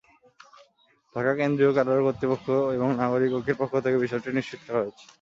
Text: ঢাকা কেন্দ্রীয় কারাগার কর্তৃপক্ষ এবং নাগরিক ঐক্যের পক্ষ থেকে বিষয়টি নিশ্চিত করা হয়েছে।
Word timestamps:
ঢাকা 1.15 1.31
কেন্দ্রীয় 1.39 1.71
কারাগার 1.73 2.05
কর্তৃপক্ষ 2.05 2.45
এবং 2.75 2.87
নাগরিক 3.01 3.31
ঐক্যের 3.33 3.59
পক্ষ 3.61 3.73
থেকে 3.85 3.97
বিষয়টি 4.03 4.29
নিশ্চিত 4.31 4.59
করা 4.65 4.79
হয়েছে। 4.81 5.03